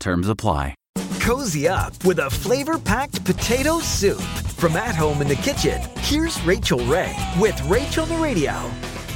[0.00, 0.74] Terms apply.
[1.20, 4.20] Cozy up with a flavor packed potato soup.
[4.56, 8.52] From at home in the kitchen, here's Rachael Ray with Rachael the Radio.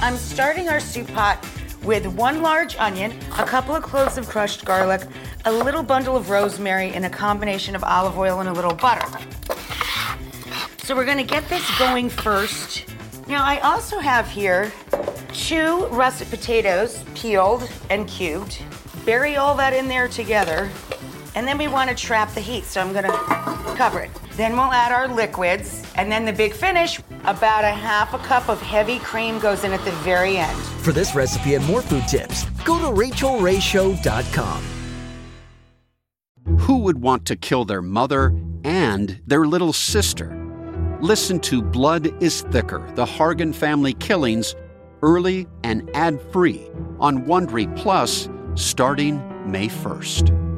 [0.00, 1.46] I'm starting our soup pot
[1.84, 5.02] with one large onion, a couple of cloves of crushed garlic,
[5.44, 9.06] a little bundle of rosemary, and a combination of olive oil and a little butter.
[10.84, 12.86] So we're gonna get this going first.
[13.28, 14.72] Now I also have here
[15.32, 18.62] two russet potatoes, peeled and cubed.
[19.10, 20.70] Bury all that in there together.
[21.34, 23.10] And then we wanna trap the heat, so I'm gonna
[23.76, 24.10] cover it.
[24.36, 28.48] Then we'll add our liquids, and then the big finish, about a half a cup
[28.48, 30.56] of heavy cream goes in at the very end.
[30.84, 34.62] For this recipe and more food tips, go to rachaelrayshow.com.
[36.60, 38.32] Who would want to kill their mother
[38.62, 40.30] and their little sister?
[41.00, 44.54] Listen to Blood is Thicker The Hargan Family Killings
[45.02, 46.70] early and ad free
[47.00, 50.49] on Wondery Plus starting May 1st.